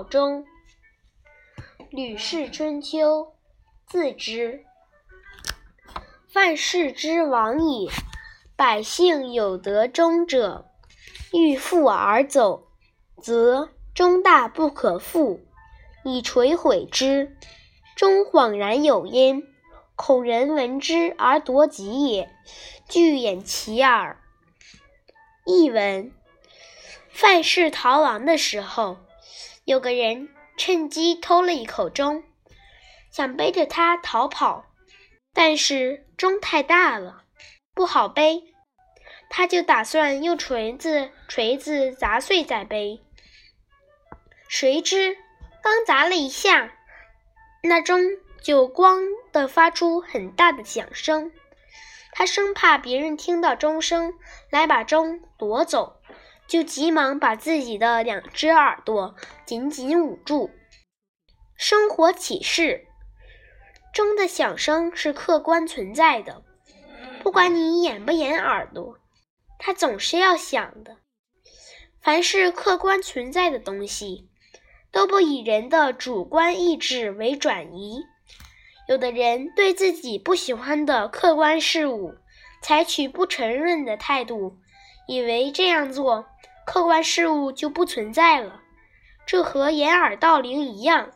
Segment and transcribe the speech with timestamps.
[0.00, 0.44] 中。
[1.90, 3.24] 《吕氏春秋》
[3.86, 4.64] 自之。
[6.32, 7.90] 范氏之亡也，
[8.56, 10.70] 百姓有得终者，
[11.34, 12.68] 欲复而走，
[13.20, 15.40] 则终大不可复，
[16.04, 17.36] 以垂毁之。
[17.94, 19.42] 终恍然有焉，
[19.94, 22.30] 恐人闻之而夺己也，
[22.88, 24.18] 具掩其耳。
[25.44, 26.10] 译文：
[27.10, 28.96] 范氏逃亡的时候，
[29.64, 32.24] 有个人趁机偷了一口钟，
[33.12, 34.64] 想背着它逃跑，
[35.32, 37.22] 但是钟太大了，
[37.72, 38.42] 不好背，
[39.30, 43.00] 他就打算用锤子锤子砸碎再背。
[44.48, 45.16] 谁知
[45.62, 46.72] 刚砸了一下，
[47.62, 48.02] 那钟
[48.42, 49.00] 就“咣”
[49.32, 51.30] 的发出很大的响声。
[52.10, 54.12] 他生怕别人听到钟声
[54.50, 56.01] 来把钟夺走，
[56.46, 59.14] 就急忙把自己的两只耳朵
[59.46, 60.50] 紧紧捂住。
[61.56, 62.86] 生活启示：
[63.92, 66.42] 钟的响声是客观存在的，
[67.22, 68.98] 不管你掩不掩耳朵，
[69.58, 70.98] 它总是要响的。
[72.00, 74.28] 凡是客观存在的东西，
[74.90, 78.02] 都不以人的主观意志为转移。
[78.88, 82.16] 有的人对自己不喜欢的客观事物
[82.60, 84.58] 采取不承认的态度，
[85.12, 86.24] 以为这样做
[86.64, 88.62] 客观事物就不存在了，
[89.26, 91.10] 这和掩耳盗铃一样，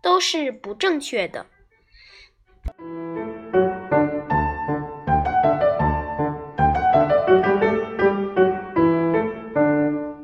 [0.00, 1.44] 都是不正确的。